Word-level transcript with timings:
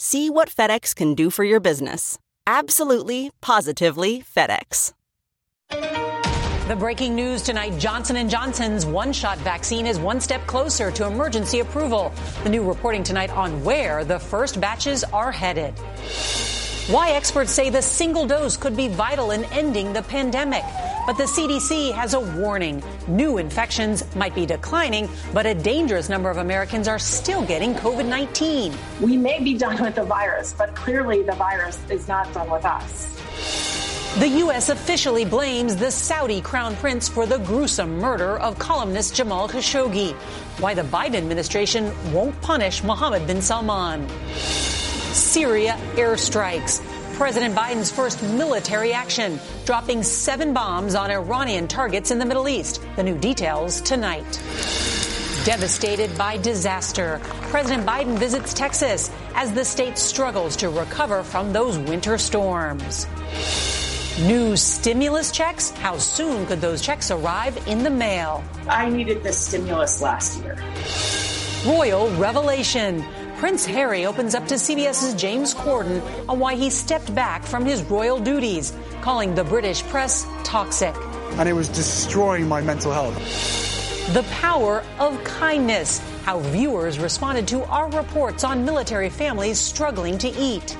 See 0.00 0.30
what 0.30 0.48
FedEx 0.48 0.94
can 0.94 1.14
do 1.14 1.28
for 1.28 1.42
your 1.42 1.58
business. 1.58 2.20
Absolutely, 2.46 3.32
positively 3.40 4.22
FedEx. 4.22 4.92
The 6.68 6.76
breaking 6.78 7.16
news 7.16 7.42
tonight, 7.42 7.76
Johnson 7.80 8.28
& 8.28 8.30
Johnson's 8.30 8.86
one-shot 8.86 9.38
vaccine 9.38 9.88
is 9.88 9.98
one 9.98 10.20
step 10.20 10.46
closer 10.46 10.92
to 10.92 11.08
emergency 11.08 11.58
approval. 11.58 12.12
The 12.44 12.48
new 12.48 12.62
reporting 12.62 13.02
tonight 13.02 13.30
on 13.30 13.64
where 13.64 14.04
the 14.04 14.20
first 14.20 14.60
batches 14.60 15.02
are 15.02 15.32
headed. 15.32 15.74
Why 16.88 17.10
experts 17.10 17.52
say 17.52 17.68
the 17.68 17.82
single 17.82 18.26
dose 18.26 18.56
could 18.56 18.74
be 18.74 18.88
vital 18.88 19.32
in 19.32 19.44
ending 19.52 19.92
the 19.92 20.02
pandemic. 20.02 20.62
But 21.06 21.18
the 21.18 21.24
CDC 21.24 21.92
has 21.92 22.14
a 22.14 22.20
warning. 22.20 22.82
New 23.06 23.36
infections 23.36 24.02
might 24.16 24.34
be 24.34 24.46
declining, 24.46 25.06
but 25.34 25.44
a 25.44 25.52
dangerous 25.52 26.08
number 26.08 26.30
of 26.30 26.38
Americans 26.38 26.88
are 26.88 26.98
still 26.98 27.44
getting 27.44 27.74
COVID-19. 27.74 28.74
We 29.02 29.18
may 29.18 29.38
be 29.38 29.52
done 29.58 29.82
with 29.82 29.96
the 29.96 30.04
virus, 30.04 30.54
but 30.56 30.74
clearly 30.74 31.22
the 31.22 31.34
virus 31.34 31.78
is 31.90 32.08
not 32.08 32.32
done 32.32 32.48
with 32.48 32.64
us. 32.64 33.04
The 34.18 34.28
U.S. 34.44 34.70
officially 34.70 35.26
blames 35.26 35.76
the 35.76 35.90
Saudi 35.90 36.40
crown 36.40 36.74
prince 36.76 37.06
for 37.06 37.26
the 37.26 37.36
gruesome 37.36 37.98
murder 37.98 38.38
of 38.38 38.58
columnist 38.58 39.14
Jamal 39.14 39.46
Khashoggi. 39.46 40.14
Why 40.58 40.72
the 40.72 40.84
Biden 40.84 41.16
administration 41.16 41.92
won't 42.14 42.40
punish 42.40 42.82
Mohammed 42.82 43.26
bin 43.26 43.42
Salman. 43.42 44.08
Syria 45.12 45.76
airstrikes. 45.94 46.80
President 47.18 47.52
Biden's 47.52 47.90
first 47.90 48.22
military 48.22 48.92
action, 48.92 49.40
dropping 49.66 50.04
seven 50.04 50.54
bombs 50.54 50.94
on 50.94 51.10
Iranian 51.10 51.66
targets 51.66 52.12
in 52.12 52.20
the 52.20 52.24
Middle 52.24 52.48
East. 52.48 52.80
The 52.94 53.02
new 53.02 53.18
details 53.18 53.80
tonight. 53.80 54.40
Devastated 55.44 56.16
by 56.16 56.36
disaster, 56.36 57.20
President 57.50 57.84
Biden 57.84 58.16
visits 58.16 58.54
Texas 58.54 59.10
as 59.34 59.50
the 59.50 59.64
state 59.64 59.98
struggles 59.98 60.54
to 60.58 60.68
recover 60.68 61.24
from 61.24 61.52
those 61.52 61.76
winter 61.76 62.18
storms. 62.18 63.08
New 64.20 64.56
stimulus 64.56 65.32
checks? 65.32 65.70
How 65.70 65.98
soon 65.98 66.46
could 66.46 66.60
those 66.60 66.80
checks 66.80 67.10
arrive 67.10 67.58
in 67.66 67.82
the 67.82 67.90
mail? 67.90 68.44
I 68.68 68.88
needed 68.88 69.24
this 69.24 69.40
stimulus 69.40 70.00
last 70.00 70.40
year. 70.40 70.56
Royal 71.66 72.08
revelation. 72.12 73.04
Prince 73.38 73.64
Harry 73.66 74.04
opens 74.04 74.34
up 74.34 74.48
to 74.48 74.54
CBS's 74.54 75.14
James 75.14 75.54
Corden 75.54 76.02
on 76.28 76.40
why 76.40 76.56
he 76.56 76.70
stepped 76.70 77.14
back 77.14 77.44
from 77.44 77.64
his 77.64 77.84
royal 77.84 78.18
duties, 78.18 78.76
calling 79.00 79.32
the 79.36 79.44
British 79.44 79.84
press 79.84 80.26
toxic. 80.42 80.92
And 81.36 81.48
it 81.48 81.52
was 81.52 81.68
destroying 81.68 82.48
my 82.48 82.60
mental 82.60 82.90
health. 82.90 83.14
The 84.12 84.24
power 84.24 84.82
of 84.98 85.22
kindness. 85.22 86.00
How 86.24 86.40
viewers 86.40 86.98
responded 86.98 87.46
to 87.48 87.62
our 87.66 87.88
reports 87.90 88.42
on 88.42 88.64
military 88.64 89.08
families 89.08 89.60
struggling 89.60 90.18
to 90.18 90.28
eat. 90.36 90.76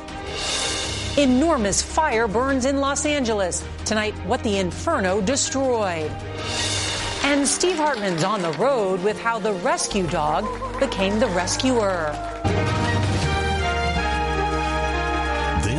Enormous 1.16 1.80
fire 1.80 2.26
burns 2.26 2.64
in 2.64 2.78
Los 2.78 3.06
Angeles. 3.06 3.64
Tonight, 3.84 4.14
what 4.26 4.42
the 4.42 4.58
inferno 4.58 5.20
destroyed. 5.20 6.10
And 7.22 7.46
Steve 7.46 7.76
Hartman's 7.76 8.24
on 8.24 8.42
the 8.42 8.52
road 8.52 9.00
with 9.04 9.20
how 9.20 9.38
the 9.38 9.52
rescue 9.52 10.08
dog 10.08 10.44
became 10.80 11.20
the 11.20 11.28
rescuer. 11.28 12.37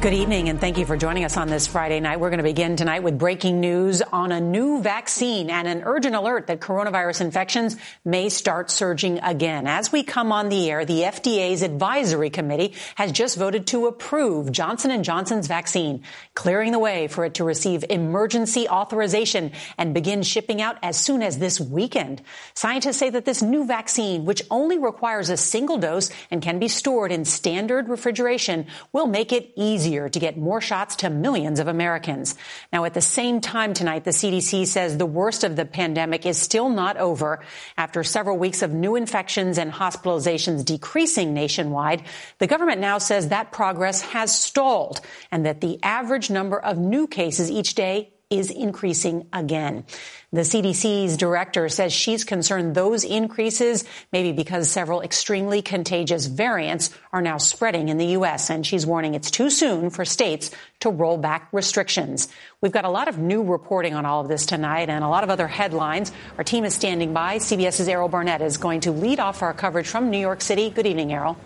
Good 0.00 0.14
evening, 0.14 0.48
and 0.48 0.58
thank 0.58 0.78
you 0.78 0.86
for 0.86 0.96
joining 0.96 1.26
us 1.26 1.36
on 1.36 1.48
this 1.48 1.66
Friday 1.66 2.00
night. 2.00 2.20
We're 2.20 2.30
going 2.30 2.38
to 2.38 2.42
begin 2.42 2.74
tonight 2.74 3.02
with 3.02 3.18
breaking 3.18 3.60
news 3.60 4.00
on 4.00 4.32
a 4.32 4.40
new 4.40 4.80
vaccine 4.80 5.50
and 5.50 5.68
an 5.68 5.82
urgent 5.84 6.14
alert 6.14 6.46
that 6.46 6.58
coronavirus 6.58 7.20
infections 7.20 7.76
may 8.02 8.30
start 8.30 8.70
surging 8.70 9.18
again. 9.18 9.66
As 9.66 9.92
we 9.92 10.02
come 10.02 10.32
on 10.32 10.48
the 10.48 10.70
air, 10.70 10.86
the 10.86 11.02
FDA's 11.02 11.60
advisory 11.60 12.30
committee 12.30 12.72
has 12.94 13.12
just 13.12 13.36
voted 13.36 13.66
to 13.66 13.88
approve 13.88 14.50
Johnson 14.50 15.02
& 15.02 15.04
Johnson's 15.04 15.48
vaccine, 15.48 16.02
clearing 16.34 16.72
the 16.72 16.78
way 16.78 17.06
for 17.06 17.26
it 17.26 17.34
to 17.34 17.44
receive 17.44 17.84
emergency 17.90 18.66
authorization 18.70 19.52
and 19.76 19.92
begin 19.92 20.22
shipping 20.22 20.62
out 20.62 20.78
as 20.82 20.98
soon 20.98 21.20
as 21.20 21.36
this 21.36 21.60
weekend. 21.60 22.22
Scientists 22.54 22.96
say 22.96 23.10
that 23.10 23.26
this 23.26 23.42
new 23.42 23.66
vaccine, 23.66 24.24
which 24.24 24.44
only 24.50 24.78
requires 24.78 25.28
a 25.28 25.36
single 25.36 25.76
dose 25.76 26.08
and 26.30 26.40
can 26.40 26.58
be 26.58 26.68
stored 26.68 27.12
in 27.12 27.26
standard 27.26 27.90
refrigeration, 27.90 28.66
will 28.94 29.06
make 29.06 29.30
it 29.30 29.52
easier 29.56 29.89
easier 29.90 30.08
to 30.08 30.20
get 30.20 30.38
more 30.38 30.60
shots 30.60 30.96
to 30.96 31.10
millions 31.10 31.58
of 31.58 31.66
Americans. 31.66 32.36
Now, 32.72 32.84
at 32.84 32.94
the 32.94 33.00
same 33.00 33.40
time 33.40 33.74
tonight, 33.74 34.04
the 34.04 34.12
CDC 34.12 34.66
says 34.66 34.96
the 34.96 35.06
worst 35.06 35.42
of 35.42 35.56
the 35.56 35.64
pandemic 35.64 36.26
is 36.26 36.38
still 36.38 36.68
not 36.68 36.96
over. 36.96 37.40
After 37.76 38.04
several 38.04 38.38
weeks 38.38 38.62
of 38.62 38.72
new 38.72 38.94
infections 38.94 39.58
and 39.58 39.72
hospitalizations 39.72 40.64
decreasing 40.64 41.34
nationwide, 41.34 42.04
the 42.38 42.46
government 42.46 42.80
now 42.80 42.98
says 42.98 43.28
that 43.28 43.50
progress 43.50 44.00
has 44.00 44.30
stalled 44.38 45.00
and 45.32 45.44
that 45.44 45.60
the 45.60 45.80
average 45.82 46.30
number 46.30 46.60
of 46.60 46.78
new 46.78 47.08
cases 47.08 47.50
each 47.50 47.74
day 47.74 48.12
is 48.30 48.50
increasing 48.50 49.26
again. 49.32 49.84
The 50.32 50.42
CDC's 50.42 51.16
director 51.16 51.68
says 51.68 51.92
she's 51.92 52.22
concerned 52.22 52.76
those 52.76 53.02
increases 53.02 53.84
maybe 54.12 54.30
because 54.30 54.70
several 54.70 55.02
extremely 55.02 55.62
contagious 55.62 56.26
variants 56.26 56.90
are 57.12 57.20
now 57.20 57.38
spreading 57.38 57.88
in 57.88 57.98
the 57.98 58.06
U.S. 58.06 58.48
And 58.48 58.64
she's 58.64 58.86
warning 58.86 59.14
it's 59.14 59.32
too 59.32 59.50
soon 59.50 59.90
for 59.90 60.04
states 60.04 60.52
to 60.80 60.90
roll 60.90 61.18
back 61.18 61.48
restrictions. 61.50 62.28
We've 62.60 62.70
got 62.70 62.84
a 62.84 62.90
lot 62.90 63.08
of 63.08 63.18
new 63.18 63.42
reporting 63.42 63.94
on 63.94 64.06
all 64.06 64.20
of 64.20 64.28
this 64.28 64.46
tonight 64.46 64.88
and 64.88 65.02
a 65.02 65.08
lot 65.08 65.24
of 65.24 65.30
other 65.30 65.48
headlines. 65.48 66.12
Our 66.38 66.44
team 66.44 66.64
is 66.64 66.72
standing 66.72 67.12
by. 67.12 67.38
CBS's 67.38 67.88
Errol 67.88 68.08
Barnett 68.08 68.42
is 68.42 68.56
going 68.56 68.82
to 68.82 68.92
lead 68.92 69.18
off 69.18 69.42
our 69.42 69.52
coverage 69.52 69.88
from 69.88 70.10
New 70.10 70.18
York 70.20 70.40
City. 70.40 70.70
Good 70.70 70.86
evening, 70.86 71.12
Errol. 71.12 71.36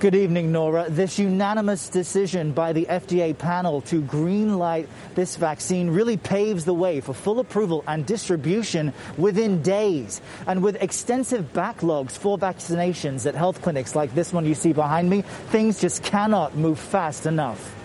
Good 0.00 0.14
evening, 0.14 0.50
Norah. 0.50 0.88
This 0.88 1.18
unanimous 1.18 1.90
decision 1.90 2.52
by 2.52 2.72
the 2.72 2.86
FDA 2.86 3.36
panel 3.36 3.82
to 3.82 4.00
greenlight 4.00 4.86
this 5.14 5.36
vaccine 5.36 5.90
really 5.90 6.16
paves 6.16 6.64
the 6.64 6.72
way 6.72 7.02
for 7.02 7.12
full 7.12 7.38
approval 7.38 7.84
and 7.86 8.06
distribution 8.06 8.94
within 9.18 9.60
days. 9.60 10.22
And 10.46 10.62
with 10.62 10.82
extensive 10.82 11.52
backlogs 11.52 12.12
for 12.12 12.38
vaccinations 12.38 13.26
at 13.26 13.34
health 13.34 13.60
clinics 13.60 13.94
like 13.94 14.14
this 14.14 14.32
one 14.32 14.46
you 14.46 14.54
see 14.54 14.72
behind 14.72 15.10
me, 15.10 15.20
things 15.50 15.78
just 15.78 16.02
cannot 16.02 16.56
move 16.56 16.78
fast 16.78 17.26
enough. 17.26 17.79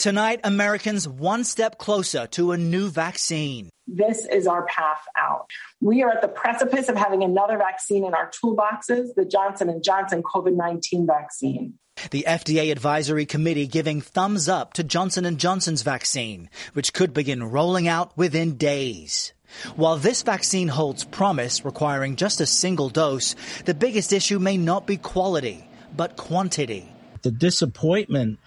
Tonight, 0.00 0.40
Americans 0.44 1.06
one 1.06 1.44
step 1.44 1.76
closer 1.76 2.26
to 2.28 2.52
a 2.52 2.56
new 2.56 2.88
vaccine. 2.88 3.68
This 3.86 4.24
is 4.24 4.46
our 4.46 4.64
path 4.64 5.02
out. 5.14 5.50
We 5.82 6.02
are 6.02 6.08
at 6.08 6.22
the 6.22 6.28
precipice 6.28 6.88
of 6.88 6.96
having 6.96 7.22
another 7.22 7.58
vaccine 7.58 8.06
in 8.06 8.14
our 8.14 8.30
toolboxes, 8.30 9.08
the 9.14 9.26
Johnson 9.26 9.78
& 9.82 9.84
Johnson 9.84 10.22
COVID-19 10.22 11.06
vaccine. 11.06 11.74
The 12.12 12.24
FDA 12.26 12.72
advisory 12.72 13.26
committee 13.26 13.66
giving 13.66 14.00
thumbs 14.00 14.48
up 14.48 14.72
to 14.72 14.82
Johnson 14.82 15.36
& 15.36 15.38
Johnson's 15.38 15.82
vaccine, 15.82 16.48
which 16.72 16.94
could 16.94 17.12
begin 17.12 17.44
rolling 17.44 17.86
out 17.86 18.16
within 18.16 18.56
days. 18.56 19.34
While 19.76 19.98
this 19.98 20.22
vaccine 20.22 20.68
holds 20.68 21.04
promise, 21.04 21.62
requiring 21.62 22.16
just 22.16 22.40
a 22.40 22.46
single 22.46 22.88
dose, 22.88 23.36
the 23.66 23.74
biggest 23.74 24.14
issue 24.14 24.38
may 24.38 24.56
not 24.56 24.86
be 24.86 24.96
quality, 24.96 25.68
but 25.94 26.16
quantity. 26.16 26.90
The 27.20 27.30
disappointment 27.30 28.38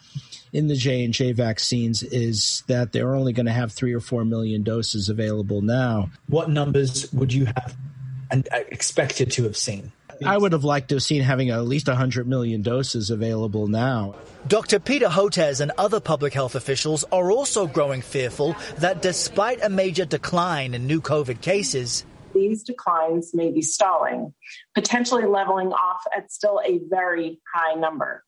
in 0.53 0.67
the 0.67 0.75
J&J 0.75 1.33
vaccines 1.33 2.03
is 2.03 2.63
that 2.67 2.93
they're 2.93 3.15
only 3.15 3.33
going 3.33 3.47
to 3.47 3.51
have 3.51 3.71
3 3.71 3.93
or 3.93 3.99
4 3.99 4.23
million 4.23 4.61
doses 4.63 5.09
available 5.09 5.61
now. 5.61 6.11
What 6.27 6.49
numbers 6.49 7.11
would 7.11 7.33
you 7.33 7.45
have 7.45 7.75
and 8.29 8.47
uh, 8.51 8.59
expected 8.69 9.31
to 9.31 9.43
have 9.43 9.57
seen? 9.57 9.91
I 10.25 10.37
would 10.37 10.51
have 10.51 10.63
liked 10.63 10.89
to 10.89 10.95
have 10.95 11.03
seen 11.03 11.21
having 11.21 11.49
at 11.49 11.65
least 11.65 11.87
100 11.87 12.27
million 12.27 12.61
doses 12.61 13.09
available 13.09 13.67
now. 13.67 14.15
Dr. 14.47 14.79
Peter 14.79 15.07
Hotez 15.07 15.59
and 15.59 15.71
other 15.77 15.99
public 15.99 16.33
health 16.33 16.55
officials 16.55 17.03
are 17.11 17.31
also 17.31 17.65
growing 17.65 18.01
fearful 18.01 18.55
that 18.77 19.01
despite 19.01 19.63
a 19.63 19.69
major 19.69 20.05
decline 20.05 20.75
in 20.75 20.85
new 20.85 21.01
COVID 21.01 21.41
cases, 21.41 22.05
these 22.33 22.63
declines 22.63 23.33
may 23.33 23.51
be 23.51 23.61
stalling, 23.61 24.33
potentially 24.73 25.25
leveling 25.25 25.71
off 25.71 26.03
at 26.15 26.31
still 26.31 26.61
a 26.65 26.79
very 26.89 27.39
high 27.53 27.75
number. 27.75 28.23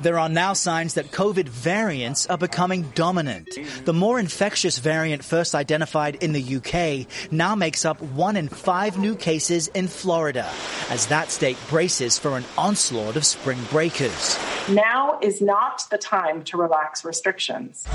There 0.00 0.18
are 0.18 0.28
now 0.28 0.52
signs 0.52 0.94
that 0.94 1.10
COVID 1.10 1.48
variants 1.48 2.26
are 2.26 2.38
becoming 2.38 2.82
dominant. 2.94 3.48
The 3.84 3.92
more 3.92 4.18
infectious 4.18 4.78
variant 4.78 5.24
first 5.24 5.54
identified 5.54 6.16
in 6.16 6.32
the 6.32 6.56
UK 6.56 7.32
now 7.32 7.54
makes 7.54 7.84
up 7.84 8.00
one 8.00 8.36
in 8.36 8.48
five 8.48 8.98
new 8.98 9.16
cases 9.16 9.68
in 9.68 9.88
Florida, 9.88 10.48
as 10.90 11.06
that 11.08 11.30
state 11.30 11.58
braces 11.68 12.18
for 12.18 12.36
an 12.36 12.44
onslaught 12.56 13.16
of 13.16 13.26
spring 13.26 13.58
breakers. 13.70 14.38
Now 14.68 15.18
is 15.20 15.40
not 15.40 15.82
the 15.90 15.98
time 15.98 16.44
to 16.44 16.56
relax 16.56 17.04
restrictions. 17.04 17.86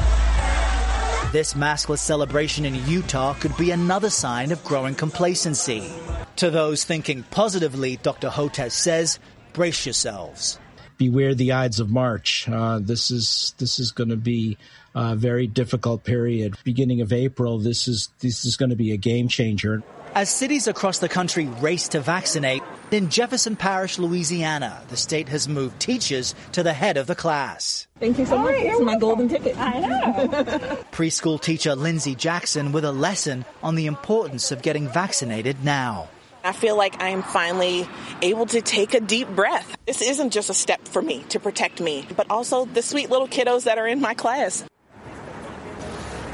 This 1.33 1.55
maskless 1.55 1.97
celebration 1.97 2.63
in 2.63 2.75
Utah 2.87 3.33
could 3.33 3.57
be 3.57 3.71
another 3.71 4.11
sign 4.11 4.51
of 4.51 4.63
growing 4.63 4.93
complacency. 4.93 5.91
To 6.35 6.51
those 6.51 6.83
thinking 6.83 7.23
positively, 7.31 7.97
Dr. 7.97 8.29
Hotez 8.29 8.73
says, 8.73 9.17
brace 9.51 9.83
yourselves. 9.83 10.59
Beware 10.99 11.33
the 11.33 11.53
Ides 11.53 11.79
of 11.79 11.89
March. 11.89 12.47
Uh, 12.47 12.77
this 12.77 13.09
is 13.09 13.55
this 13.57 13.79
is 13.79 13.89
going 13.89 14.11
to 14.11 14.15
be 14.15 14.59
a 14.93 15.15
very 15.15 15.47
difficult 15.47 16.03
period. 16.03 16.53
Beginning 16.63 17.01
of 17.01 17.11
April, 17.11 17.57
this 17.57 17.87
is 17.87 18.11
this 18.19 18.45
is 18.45 18.55
going 18.55 18.69
to 18.69 18.75
be 18.75 18.91
a 18.91 18.97
game 18.97 19.27
changer. 19.27 19.81
As 20.13 20.29
cities 20.29 20.67
across 20.67 20.99
the 20.99 21.09
country 21.09 21.47
race 21.47 21.87
to 21.87 21.99
vaccinate, 21.99 22.61
in 22.93 23.09
Jefferson 23.09 23.55
Parish, 23.55 23.97
Louisiana, 23.97 24.83
the 24.89 24.97
state 24.97 25.29
has 25.29 25.47
moved 25.47 25.79
teachers 25.79 26.35
to 26.51 26.63
the 26.63 26.73
head 26.73 26.97
of 26.97 27.07
the 27.07 27.15
class. 27.15 27.87
Thank 27.99 28.19
you 28.19 28.25
so 28.25 28.37
much. 28.37 28.55
This 28.55 28.75
is 28.75 28.81
my 28.81 28.97
golden 28.97 29.27
ticket. 29.27 29.57
I 29.57 29.79
know. 29.79 30.13
Preschool 30.91 31.41
teacher 31.41 31.75
Lindsay 31.75 32.15
Jackson 32.15 32.71
with 32.71 32.85
a 32.85 32.91
lesson 32.91 33.45
on 33.61 33.75
the 33.75 33.87
importance 33.87 34.51
of 34.51 34.61
getting 34.61 34.87
vaccinated 34.87 35.63
now. 35.63 36.09
I 36.43 36.51
feel 36.51 36.75
like 36.75 37.01
I 37.01 37.09
am 37.09 37.23
finally 37.23 37.87
able 38.21 38.45
to 38.47 38.61
take 38.61 38.93
a 38.93 38.99
deep 38.99 39.29
breath. 39.29 39.77
This 39.85 40.01
isn't 40.01 40.31
just 40.31 40.49
a 40.49 40.53
step 40.53 40.85
for 40.87 41.01
me 41.01 41.23
to 41.29 41.39
protect 41.39 41.79
me, 41.79 42.05
but 42.17 42.27
also 42.29 42.65
the 42.65 42.81
sweet 42.81 43.09
little 43.09 43.27
kiddos 43.27 43.63
that 43.63 43.77
are 43.77 43.87
in 43.87 44.01
my 44.01 44.13
class. 44.13 44.65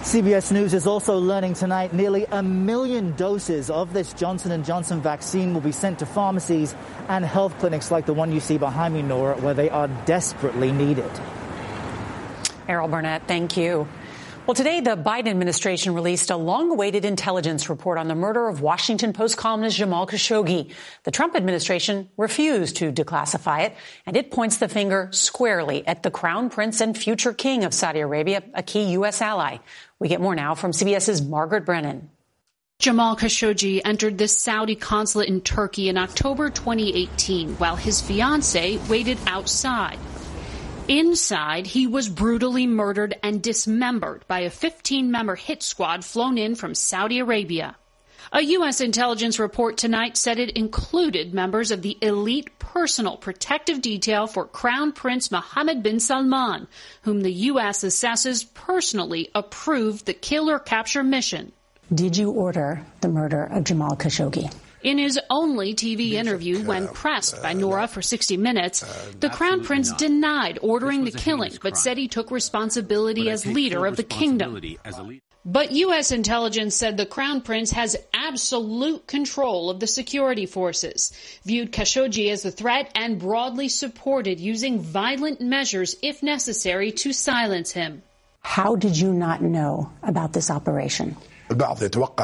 CBS 0.01 0.53
News 0.53 0.73
is 0.73 0.87
also 0.87 1.17
learning 1.19 1.55
tonight 1.55 1.93
nearly 1.93 2.25
a 2.31 2.41
million 2.41 3.13
doses 3.17 3.69
of 3.69 3.91
this 3.91 4.13
Johnson 4.13 4.63
& 4.63 4.65
Johnson 4.65 5.01
vaccine 5.01 5.53
will 5.53 5.61
be 5.61 5.73
sent 5.73 5.99
to 5.99 6.05
pharmacies 6.05 6.73
and 7.09 7.25
health 7.25 7.59
clinics 7.59 7.91
like 7.91 8.05
the 8.05 8.13
one 8.13 8.31
you 8.31 8.39
see 8.39 8.57
behind 8.57 8.93
me, 8.93 9.01
Norah, 9.01 9.35
where 9.41 9.53
they 9.53 9.69
are 9.69 9.89
desperately 10.05 10.71
needed. 10.71 11.11
Errol 12.69 12.87
Barnett, 12.87 13.27
thank 13.27 13.57
you. 13.57 13.89
Well, 14.49 14.55
today 14.55 14.81
the 14.81 14.97
Biden 14.97 15.27
administration 15.27 15.93
released 15.93 16.31
a 16.31 16.35
long-awaited 16.35 17.05
intelligence 17.05 17.69
report 17.69 17.99
on 17.99 18.07
the 18.07 18.15
murder 18.15 18.47
of 18.47 18.61
Washington 18.61 19.13
Post 19.13 19.37
columnist 19.37 19.77
Jamal 19.77 20.07
Khashoggi. 20.07 20.71
The 21.03 21.11
Trump 21.11 21.35
administration 21.35 22.09
refused 22.17 22.77
to 22.77 22.91
declassify 22.91 23.65
it, 23.65 23.75
and 24.07 24.17
it 24.17 24.31
points 24.31 24.57
the 24.57 24.67
finger 24.67 25.09
squarely 25.11 25.85
at 25.85 26.01
the 26.01 26.09
crown 26.09 26.49
prince 26.49 26.81
and 26.81 26.97
future 26.97 27.31
king 27.31 27.63
of 27.63 27.75
Saudi 27.75 27.99
Arabia, 27.99 28.41
a 28.55 28.63
key 28.63 28.93
U.S. 28.93 29.21
ally. 29.21 29.59
We 29.99 30.07
get 30.07 30.19
more 30.19 30.33
now 30.33 30.55
from 30.55 30.71
CBS's 30.71 31.21
Margaret 31.21 31.63
Brennan. 31.63 32.09
Jamal 32.79 33.15
Khashoggi 33.17 33.81
entered 33.85 34.17
the 34.17 34.27
Saudi 34.27 34.75
consulate 34.75 35.29
in 35.29 35.41
Turkey 35.41 35.89
in 35.89 35.97
October 35.99 36.49
2018 36.49 37.57
while 37.57 37.75
his 37.75 38.01
fiancee 38.01 38.79
waited 38.89 39.19
outside. 39.27 39.99
Inside, 40.89 41.67
he 41.67 41.85
was 41.85 42.09
brutally 42.09 42.65
murdered 42.65 43.15
and 43.21 43.43
dismembered 43.43 44.25
by 44.27 44.39
a 44.39 44.49
15 44.49 45.11
member 45.11 45.35
hit 45.35 45.61
squad 45.61 46.03
flown 46.03 46.39
in 46.39 46.55
from 46.55 46.73
Saudi 46.73 47.19
Arabia. 47.19 47.75
A 48.31 48.41
U.S. 48.41 48.81
intelligence 48.81 49.37
report 49.37 49.77
tonight 49.77 50.17
said 50.17 50.39
it 50.39 50.57
included 50.57 51.31
members 51.31 51.69
of 51.69 51.83
the 51.83 51.95
elite 52.01 52.57
personal 52.57 53.17
protective 53.17 53.81
detail 53.81 54.25
for 54.25 54.47
Crown 54.47 54.91
Prince 54.91 55.29
Mohammed 55.29 55.83
bin 55.83 55.99
Salman, 55.99 56.67
whom 57.03 57.21
the 57.21 57.33
U.S. 57.33 57.83
assesses 57.83 58.51
personally 58.55 59.29
approved 59.35 60.07
the 60.07 60.13
kill 60.15 60.49
or 60.49 60.57
capture 60.57 61.03
mission. 61.03 61.51
Did 61.93 62.17
you 62.17 62.31
order 62.31 62.83
the 63.01 63.09
murder 63.09 63.43
of 63.43 63.63
Jamal 63.63 63.95
Khashoggi? 63.95 64.51
In 64.81 64.97
his 64.97 65.19
only 65.29 65.73
TV 65.73 66.11
interview, 66.13 66.63
when 66.63 66.87
pressed 66.87 67.41
by 67.41 67.53
Norah 67.53 67.87
for 67.87 68.01
60 68.01 68.37
Minutes, 68.37 68.85
the 69.19 69.29
Crown 69.29 69.63
Prince 69.63 69.91
denied 69.93 70.59
ordering 70.61 71.03
the 71.03 71.11
killing, 71.11 71.53
but 71.61 71.77
said 71.77 71.97
he 71.97 72.07
took 72.07 72.31
responsibility 72.31 73.29
as 73.29 73.45
leader 73.45 73.85
of 73.85 73.97
the 73.97 74.03
kingdom. 74.03 74.59
But 75.45 75.71
U.S. 75.71 76.11
intelligence 76.11 76.75
said 76.75 76.97
the 76.97 77.05
Crown 77.05 77.41
Prince 77.41 77.71
has 77.71 77.97
absolute 78.13 79.07
control 79.07 79.69
of 79.69 79.79
the 79.79 79.87
security 79.87 80.45
forces, 80.45 81.11
viewed 81.43 81.71
Khashoggi 81.71 82.29
as 82.29 82.45
a 82.45 82.51
threat, 82.51 82.91
and 82.95 83.19
broadly 83.19 83.69
supported 83.69 84.39
using 84.39 84.79
violent 84.79 85.41
measures 85.41 85.95
if 86.01 86.21
necessary 86.21 86.91
to 86.91 87.13
silence 87.13 87.71
him. 87.71 88.03
How 88.41 88.75
did 88.75 88.97
you 88.97 89.13
not 89.13 89.41
know 89.41 89.91
about 90.03 90.33
this 90.33 90.49
operation? 90.49 91.15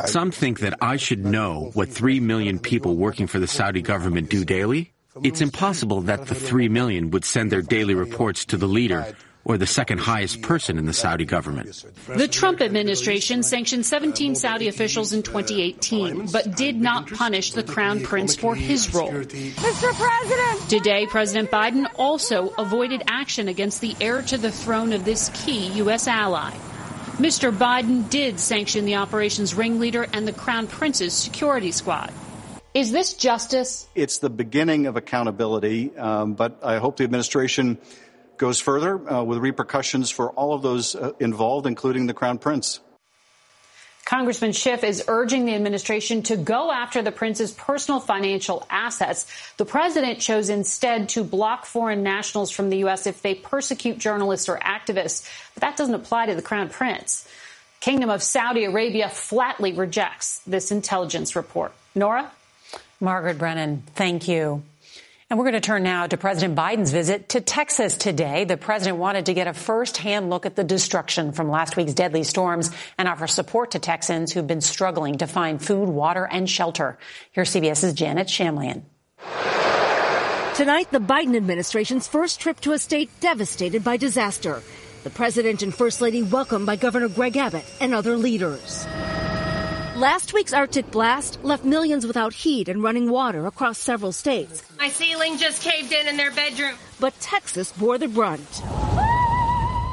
Some 0.05 0.31
think 0.31 0.59
that 0.59 0.77
I 0.81 0.97
should 0.97 1.25
know 1.25 1.71
what 1.73 1.89
3 1.89 2.19
million 2.19 2.59
people 2.59 2.95
working 2.95 3.27
for 3.27 3.39
the 3.39 3.47
Saudi 3.47 3.81
government 3.81 4.29
do 4.29 4.45
daily. 4.45 4.93
It's 5.23 5.41
impossible 5.41 6.01
that 6.01 6.27
the 6.27 6.35
3 6.35 6.69
million 6.69 7.11
would 7.11 7.25
send 7.25 7.51
their 7.51 7.61
daily 7.61 7.95
reports 7.95 8.45
to 8.45 8.57
the 8.57 8.67
leader 8.67 9.15
or 9.45 9.57
the 9.57 9.67
second 9.67 9.99
highest 9.99 10.41
person 10.41 10.77
in 10.77 10.85
the 10.85 10.93
Saudi 10.93 11.23
government. 11.23 11.85
The 12.07 12.27
Trump 12.27 12.61
administration 12.61 13.43
sanctioned 13.43 13.85
17 13.85 14.35
Saudi 14.35 14.67
officials 14.67 15.13
in 15.13 15.21
2018, 15.21 16.27
but 16.31 16.57
did 16.57 16.75
not 16.81 17.07
punish 17.07 17.51
the 17.51 17.63
crown 17.63 18.01
prince 18.01 18.35
for 18.35 18.55
his 18.55 18.93
role. 18.93 19.11
Mr. 19.11 19.93
President! 19.93 20.69
Today, 20.69 21.05
President 21.05 21.51
Biden 21.51 21.85
also 21.95 22.49
avoided 22.57 23.03
action 23.07 23.47
against 23.47 23.81
the 23.81 23.95
heir 24.01 24.23
to 24.23 24.37
the 24.37 24.51
throne 24.51 24.91
of 24.91 25.05
this 25.05 25.29
key 25.33 25.67
U.S. 25.73 26.07
ally. 26.07 26.51
Mr. 27.17 27.49
Biden 27.55 28.09
did 28.09 28.41
sanction 28.41 28.83
the 28.83 28.95
operation's 28.95 29.55
ringleader 29.55 30.05
and 30.11 30.27
the 30.27 30.33
Crown 30.33 30.67
Prince's 30.67 31.13
security 31.13 31.71
squad. 31.71 32.11
Is 32.73 32.91
this 32.91 33.13
justice? 33.13 33.87
It's 33.95 34.17
the 34.17 34.29
beginning 34.29 34.85
of 34.85 34.97
accountability, 34.97 35.95
um, 35.95 36.33
but 36.33 36.59
I 36.61 36.77
hope 36.79 36.97
the 36.97 37.05
administration 37.05 37.77
goes 38.35 38.59
further 38.59 39.09
uh, 39.09 39.23
with 39.23 39.37
repercussions 39.37 40.09
for 40.09 40.31
all 40.31 40.53
of 40.53 40.61
those 40.61 40.93
uh, 40.93 41.13
involved, 41.21 41.67
including 41.67 42.07
the 42.07 42.13
Crown 42.13 42.37
Prince. 42.37 42.81
Congressman 44.05 44.51
Schiff 44.51 44.83
is 44.83 45.03
urging 45.07 45.45
the 45.45 45.55
administration 45.55 46.21
to 46.23 46.37
go 46.37 46.71
after 46.71 47.01
the 47.01 47.11
prince's 47.11 47.51
personal 47.51 47.99
financial 47.99 48.65
assets. 48.69 49.25
The 49.57 49.65
president 49.65 50.19
chose 50.19 50.49
instead 50.49 51.09
to 51.09 51.23
block 51.23 51.65
foreign 51.65 52.03
nationals 52.03 52.51
from 52.51 52.69
the 52.69 52.77
U.S. 52.77 53.07
if 53.07 53.23
they 53.23 53.33
persecute 53.33 53.97
journalists 53.97 54.47
or 54.47 54.57
activists. 54.57 55.27
But 55.55 55.61
that 55.61 55.77
doesn't 55.77 55.95
apply 55.95 56.27
to 56.27 56.35
the 56.35 56.43
crown 56.43 56.69
prince. 56.69 57.27
Kingdom 57.79 58.11
of 58.11 58.21
Saudi 58.21 58.65
Arabia 58.65 59.09
flatly 59.09 59.73
rejects 59.73 60.39
this 60.41 60.71
intelligence 60.71 61.35
report. 61.35 61.73
Norah? 61.95 62.31
Margaret 62.99 63.39
Brennan, 63.39 63.83
thank 63.95 64.27
you. 64.27 64.61
And 65.35 65.39
we're 65.41 65.51
going 65.51 65.61
to 65.61 65.67
turn 65.67 65.83
now 65.83 66.07
to 66.07 66.15
President 66.15 66.57
Biden's 66.57 66.93
visit 66.93 67.27
to 67.27 67.41
Texas 67.41 67.97
today. 67.97 68.45
The 68.45 68.55
president 68.55 68.99
wanted 68.99 69.25
to 69.25 69.33
get 69.33 69.47
a 69.47 69.53
firsthand 69.53 70.29
look 70.29 70.45
at 70.45 70.55
the 70.55 70.63
destruction 70.63 71.33
from 71.33 71.49
last 71.49 71.75
week's 71.75 71.93
deadly 71.93 72.23
storms 72.23 72.71
and 72.97 73.09
offer 73.09 73.27
support 73.27 73.71
to 73.71 73.79
Texans 73.79 74.31
who've 74.31 74.47
been 74.47 74.61
struggling 74.61 75.17
to 75.17 75.27
find 75.27 75.61
food, 75.61 75.89
water, 75.89 76.23
and 76.23 76.49
shelter. 76.49 76.97
Here's 77.33 77.49
CBS's 77.49 77.93
Janet 77.95 78.27
Shamlian. 78.27 78.83
Tonight, 80.55 80.89
the 80.91 80.99
Biden 80.99 81.35
administration's 81.35 82.07
first 82.07 82.39
trip 82.39 82.61
to 82.61 82.71
a 82.71 82.79
state 82.79 83.09
devastated 83.19 83.83
by 83.83 83.97
disaster. 83.97 84.63
The 85.03 85.09
president 85.09 85.63
and 85.63 85.75
first 85.75 85.99
lady 85.99 86.23
welcomed 86.23 86.65
by 86.65 86.77
Governor 86.77 87.09
Greg 87.09 87.35
Abbott 87.35 87.65
and 87.81 87.93
other 87.93 88.15
leaders. 88.15 88.87
Last 89.95 90.33
week's 90.33 90.51
Arctic 90.51 90.91
blast 90.91 91.41
left 91.41 91.63
millions 91.63 92.05
without 92.05 92.33
heat 92.33 92.67
and 92.67 92.83
running 92.83 93.09
water 93.09 93.45
across 93.47 93.77
several 93.77 94.11
states. 94.11 94.61
My 94.77 94.89
ceiling 94.89 95.37
just 95.37 95.61
caved 95.61 95.93
in 95.93 96.09
in 96.09 96.17
their 96.17 96.31
bedroom. 96.31 96.75
But 96.99 97.17
Texas 97.21 97.71
bore 97.71 97.97
the 97.97 98.09
brunt. 98.09 98.45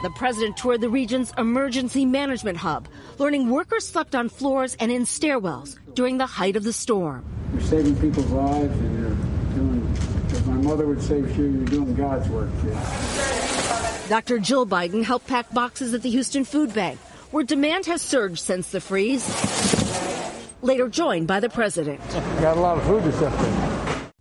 The 0.03 0.11
president 0.17 0.57
toured 0.57 0.81
the 0.81 0.89
region's 0.89 1.33
emergency 1.39 2.05
management 2.05 2.59
hub, 2.59 2.89
learning 3.19 3.49
workers 3.49 3.87
slept 3.87 4.17
on 4.17 4.29
floors 4.29 4.75
and 4.81 4.91
in 4.91 5.03
stairwells 5.03 5.79
during 5.95 6.19
the 6.19 6.27
height 6.27 6.57
of 6.57 6.65
the 6.65 6.73
storm. 6.73 7.25
You're 7.53 7.63
saving 7.63 7.95
people's 8.01 8.31
lives 8.33 8.77
and 8.77 8.99
you're 8.99 9.55
doing, 9.55 9.97
as 10.33 10.47
my 10.47 10.55
mother 10.55 10.85
would 10.85 11.01
say, 11.01 11.21
sure 11.33 11.47
you're 11.47 11.65
doing 11.67 11.95
God's 11.95 12.29
work. 12.29 12.49
Dr. 14.09 14.41
Jill 14.41 14.67
Biden 14.67 15.05
helped 15.05 15.29
pack 15.29 15.55
boxes 15.55 15.95
at 15.95 16.03
the 16.03 16.11
Houston 16.11 16.45
Food 16.45 16.75
Bank, 16.75 16.99
where 17.33 17.45
demand 17.45 17.87
has 17.87 18.01
surged 18.01 18.39
since 18.39 18.71
the 18.71 18.81
freeze. 18.81 19.27
Later 20.63 20.89
joined 20.89 21.27
by 21.27 21.41
the 21.41 21.49
president. 21.49 22.01
Got 22.41 22.57
a 22.57 22.61
lot 22.61 22.79
of 22.79 22.85
food 22.85 23.03
to 23.03 23.13
sift 23.13 23.37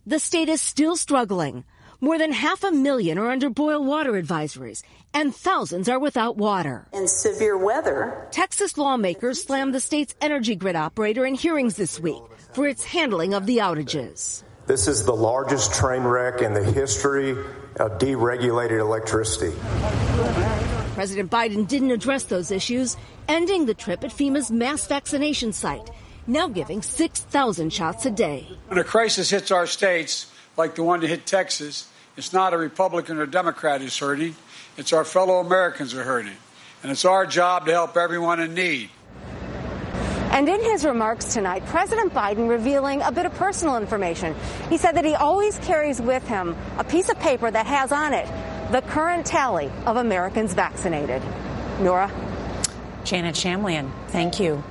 The 0.08 0.18
state 0.18 0.50
is 0.50 0.62
still 0.62 0.96
struggling. 0.96 1.64
More 2.04 2.18
than 2.18 2.32
half 2.32 2.64
a 2.64 2.72
million 2.72 3.20
are 3.20 3.30
under 3.30 3.52
boil 3.52 3.84
water 3.84 4.14
advisories, 4.14 4.82
and 5.14 5.36
thousands 5.36 5.88
are 5.88 6.00
without 6.00 6.36
water. 6.36 6.88
In 6.94 7.08
severe 7.08 7.56
weather, 7.56 8.28
Texas 8.32 8.76
lawmakers 8.76 9.44
slammed 9.44 9.76
the 9.76 9.80
state's 9.80 10.16
energy 10.20 10.56
grid 10.56 10.76
operator 10.76 11.28
in 11.28 11.36
hearings 11.36 11.76
this 11.76 12.00
week 12.00 12.24
for 12.54 12.68
its 12.68 12.84
handling 12.84 13.36
of 13.36 13.46
the 13.46 13.60
outages. 13.60 14.42
This 14.66 14.88
is 14.88 15.06
the 15.06 15.16
largest 15.16 15.76
train 15.76 16.02
wreck 16.04 16.42
in 16.42 16.56
the 16.56 16.64
history 16.64 17.32
of 17.76 18.00
deregulated 18.00 18.80
electricity. 18.80 19.56
President 21.02 21.32
Biden 21.32 21.68
didn't 21.68 21.90
address 21.90 22.26
those 22.26 22.52
issues, 22.52 22.96
ending 23.28 23.66
the 23.66 23.74
trip 23.74 24.04
at 24.04 24.12
FEMA's 24.12 24.52
mass 24.52 24.86
vaccination 24.86 25.52
site, 25.52 25.90
now 26.28 26.48
giving 26.48 26.84
6,000 26.84 27.74
shots 27.74 28.06
a 28.06 28.12
day. 28.12 28.48
When 28.68 28.78
a 28.78 28.84
crisis 28.84 29.32
hits 29.32 29.50
our 29.50 29.66
states, 29.66 30.32
like 30.58 30.76
the 30.76 30.84
one 30.84 31.00
that 31.00 31.08
hit 31.08 31.26
Texas, 31.26 31.90
it's 32.18 32.34
not 32.34 32.54
a 32.54 32.58
Republican 32.60 33.18
or 33.18 33.26
Democrat 33.26 33.82
who's 33.82 33.98
hurting, 33.98 34.36
it's 34.78 34.94
our 34.94 35.04
fellow 35.04 35.40
Americans 35.40 35.92
who 35.92 36.02
are 36.02 36.04
hurting. 36.04 36.38
And 36.84 36.92
it's 36.92 37.04
our 37.04 37.26
job 37.26 37.66
to 37.66 37.72
help 37.72 37.98
everyone 37.98 38.40
in 38.40 38.54
need. 38.54 38.92
And 40.30 40.48
in 40.48 40.62
his 40.62 40.86
remarks 40.86 41.34
tonight, 41.34 41.66
President 41.66 42.14
Biden 42.14 42.48
revealing 42.48 43.02
a 43.02 43.12
bit 43.12 43.26
of 43.26 43.34
personal 43.34 43.76
information. 43.78 44.36
He 44.70 44.78
said 44.78 44.92
that 44.92 45.04
he 45.04 45.16
always 45.16 45.58
carries 45.58 46.00
with 46.00 46.28
him 46.28 46.56
a 46.78 46.84
piece 46.84 47.10
of 47.10 47.18
paper 47.20 47.50
that 47.50 47.66
has 47.66 47.92
on 47.92 48.14
it 48.14 48.30
the 48.72 48.82
current 48.82 49.26
tally 49.26 49.70
of 49.86 49.98
Americans 49.98 50.54
vaccinated. 50.54 51.22
Norah? 51.82 52.10
Janet 53.04 53.36
Shamlian, 53.36 53.92
thank 54.08 54.40
you. 54.40 54.64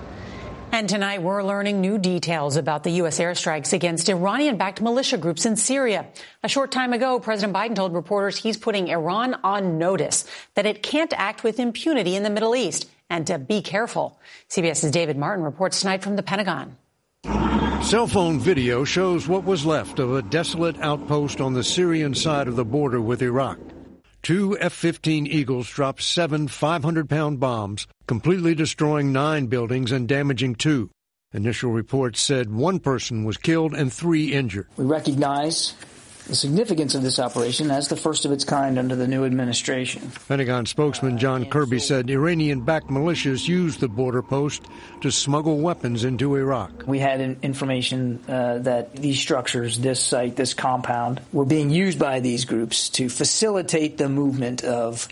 And 0.73 0.88
tonight 0.88 1.23
we're 1.23 1.42
learning 1.42 1.83
new 1.83 1.99
details 1.99 2.57
about 2.57 2.83
the 2.83 2.92
U.S. 2.92 3.19
airstrikes 3.19 3.75
against 3.75 4.09
Iranian-backed 4.09 4.80
militia 4.80 5.19
groups 5.19 5.45
in 5.45 5.57
Syria. 5.57 6.07
A 6.42 6.49
short 6.49 6.71
time 6.71 6.95
ago, 6.95 7.21
President 7.21 7.54
Biden 7.54 7.75
told 7.75 7.92
reporters 7.92 8.38
he's 8.38 8.57
putting 8.57 8.88
Iran 8.88 9.35
on 9.45 9.76
notice 9.76 10.25
that 10.54 10.64
it 10.64 10.83
can't 10.83 11.12
act 11.14 11.45
with 11.45 11.61
impunity 11.61 12.16
in 12.16 12.23
the 12.23 12.30
Middle 12.30 12.57
East 12.57 12.88
and 13.11 13.26
to 13.26 13.38
be 13.38 13.61
careful. 13.61 14.19
CBS's 14.49 14.92
David 14.92 15.19
Martin 15.19 15.45
reports 15.45 15.80
tonight 15.80 16.02
from 16.02 16.16
the 16.16 16.23
Pentagon. 16.23 16.76
Cell 17.83 18.07
phone 18.07 18.38
video 18.38 18.85
shows 18.85 19.28
what 19.28 19.45
was 19.45 19.66
left 19.66 19.99
of 19.99 20.14
a 20.14 20.23
desolate 20.23 20.78
outpost 20.80 21.40
on 21.40 21.52
the 21.52 21.64
Syrian 21.64 22.14
side 22.14 22.49
of 22.49 22.57
the 22.57 22.64
border 22.64 23.00
with 23.00 23.21
Iraq. 23.21 23.59
Two 24.23 24.59
F 24.59 24.75
15 24.75 25.27
Eagles 25.27 25.69
dropped 25.71 26.03
seven 26.03 26.47
500 26.47 27.09
pound 27.09 27.41
bombs, 27.41 27.87
completely 28.07 28.55
destroying 28.55 29.12
nine 29.12 29.47
buildings 29.47 29.93
and 29.93 30.07
damaging 30.07 30.57
two. 30.57 30.91
Initial 31.33 31.71
reports 31.71 32.21
said 32.21 32.53
one 32.53 32.81
person 32.81 33.25
was 33.25 33.39
killed 33.39 33.75
and 33.75 33.91
three 33.91 34.33
injured. 34.33 34.67
We 34.77 34.85
recognize 34.85 35.75
the 36.31 36.37
significance 36.37 36.95
of 36.95 37.03
this 37.03 37.19
operation 37.19 37.71
as 37.71 37.89
the 37.89 37.97
first 37.97 38.25
of 38.25 38.31
its 38.31 38.45
kind 38.45 38.79
under 38.79 38.95
the 38.95 39.09
new 39.09 39.25
administration. 39.25 40.11
Pentagon 40.29 40.65
spokesman 40.65 41.19
John 41.19 41.45
Kirby 41.45 41.81
said 41.81 42.09
Iranian 42.09 42.61
backed 42.61 42.87
militias 42.87 43.49
used 43.49 43.81
the 43.81 43.89
border 43.89 44.23
post 44.23 44.65
to 45.01 45.11
smuggle 45.11 45.59
weapons 45.59 46.05
into 46.05 46.37
Iraq. 46.37 46.87
We 46.87 47.01
had 47.01 47.21
information 47.43 48.21
uh, 48.29 48.59
that 48.59 48.95
these 48.95 49.19
structures, 49.19 49.81
this 49.81 50.01
site, 50.01 50.37
this 50.37 50.55
compound, 50.55 51.21
were 51.33 51.45
being 51.45 51.71
used 51.71 51.99
by 51.99 52.21
these 52.21 52.45
groups 52.45 52.89
to 52.91 53.09
facilitate 53.09 53.99
the 53.99 54.09
movement 54.09 54.63
of 54.63 55.09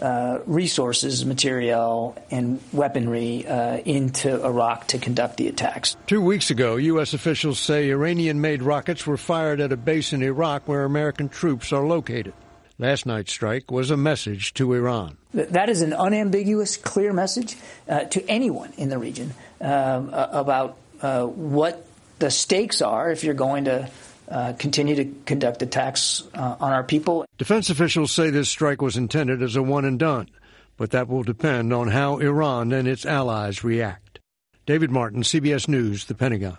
uh, 0.00 0.38
resources, 0.46 1.24
material, 1.24 2.16
and 2.30 2.60
weaponry 2.72 3.46
uh, 3.46 3.78
into 3.78 4.44
Iraq 4.44 4.88
to 4.88 4.98
conduct 4.98 5.36
the 5.36 5.48
attacks. 5.48 5.96
Two 6.06 6.20
weeks 6.20 6.50
ago, 6.50 6.76
U.S. 6.76 7.14
officials 7.14 7.58
say 7.58 7.90
Iranian 7.90 8.40
made 8.40 8.62
rockets 8.62 9.06
were 9.06 9.16
fired 9.16 9.60
at 9.60 9.72
a 9.72 9.76
base 9.76 10.12
in 10.12 10.22
Iraq 10.22 10.68
where 10.68 10.84
American 10.84 11.28
troops 11.28 11.72
are 11.72 11.86
located. 11.86 12.34
Last 12.78 13.06
night's 13.06 13.32
strike 13.32 13.70
was 13.70 13.90
a 13.90 13.96
message 13.96 14.52
to 14.54 14.74
Iran. 14.74 15.16
That 15.32 15.70
is 15.70 15.80
an 15.80 15.94
unambiguous, 15.94 16.76
clear 16.76 17.12
message 17.12 17.56
uh, 17.88 18.04
to 18.04 18.28
anyone 18.28 18.72
in 18.76 18.90
the 18.90 18.98
region 18.98 19.32
um, 19.62 20.10
about 20.12 20.76
uh, 21.00 21.24
what 21.24 21.86
the 22.18 22.30
stakes 22.30 22.82
are 22.82 23.10
if 23.10 23.24
you're 23.24 23.34
going 23.34 23.64
to 23.64 23.88
uh, 24.28 24.52
continue 24.58 24.94
to 24.96 25.04
conduct 25.24 25.62
attacks 25.62 26.22
uh, 26.34 26.56
on 26.60 26.72
our 26.72 26.84
people. 26.84 27.24
Defense 27.38 27.70
officials 27.70 28.12
say 28.12 28.30
this 28.30 28.48
strike 28.48 28.82
was 28.82 28.96
intended 28.96 29.42
as 29.42 29.56
a 29.56 29.62
one 29.62 29.84
and 29.84 29.98
done, 29.98 30.28
but 30.76 30.90
that 30.90 31.08
will 31.08 31.22
depend 31.22 31.72
on 31.72 31.88
how 31.88 32.18
Iran 32.18 32.72
and 32.72 32.88
its 32.88 33.06
allies 33.06 33.64
react. 33.64 34.20
David 34.66 34.90
Martin, 34.90 35.22
CBS 35.22 35.68
News, 35.68 36.06
The 36.06 36.14
Pentagon. 36.14 36.58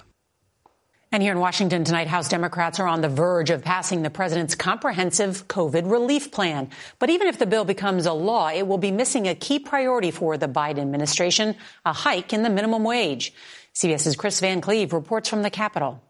And 1.09 1.23
here 1.23 1.31
in 1.31 1.39
Washington 1.39 1.85
tonight, 1.85 2.07
House 2.07 2.27
Democrats 2.27 2.81
are 2.81 2.87
on 2.87 2.99
the 2.99 3.07
verge 3.07 3.49
of 3.49 3.63
passing 3.63 4.01
the 4.01 4.09
president's 4.09 4.55
comprehensive 4.55 5.47
COVID 5.47 5.89
relief 5.89 6.31
plan. 6.31 6.69
But 6.99 7.09
even 7.09 7.27
if 7.27 7.39
the 7.39 7.45
bill 7.45 7.63
becomes 7.63 8.05
a 8.05 8.11
law, 8.11 8.49
it 8.49 8.67
will 8.67 8.77
be 8.77 8.91
missing 8.91 9.25
a 9.25 9.33
key 9.33 9.59
priority 9.59 10.11
for 10.11 10.37
the 10.37 10.49
Biden 10.49 10.79
administration, 10.79 11.55
a 11.85 11.93
hike 11.93 12.33
in 12.33 12.43
the 12.43 12.49
minimum 12.49 12.83
wage. 12.83 13.33
CBS's 13.73 14.17
Chris 14.17 14.41
Van 14.41 14.59
Cleave 14.59 14.91
reports 14.91 15.29
from 15.29 15.43
the 15.43 15.49
Capitol. 15.49 16.01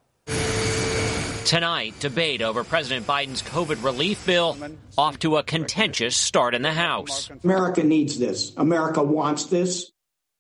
Tonight, 1.48 1.98
debate 2.02 2.42
over 2.42 2.66
President 2.66 3.08
Biden's 3.08 3.42
COVID 3.42 3.82
relief 3.82 4.26
bill 4.26 4.58
off 4.98 5.18
to 5.20 5.38
a 5.38 5.44
contentious 5.44 6.14
start 6.14 6.54
in 6.54 6.62
the 6.62 6.74
House. 6.74 7.30
America 7.42 7.84
needs 7.84 8.20
this. 8.20 8.52
America 8.58 9.02
wants 9.02 9.46
this, 9.46 9.90